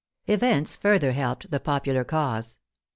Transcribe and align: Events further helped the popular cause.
Events 0.25 0.75
further 0.75 1.11
helped 1.11 1.51
the 1.51 1.59
popular 1.59 2.03
cause. 2.03 2.57